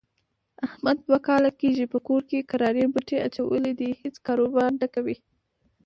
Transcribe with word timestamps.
احمد 0.65 0.97
دوه 1.07 1.19
کاله 1.27 1.51
کېږي 1.61 1.85
په 1.93 1.99
کور 2.07 2.21
کرارې 2.51 2.83
مټې 2.93 3.17
اچولې 3.27 3.73
دي، 3.79 3.89
هېڅ 4.01 4.15
کاروبار 4.27 4.69
نه 4.81 4.87
کوي. 4.93 5.17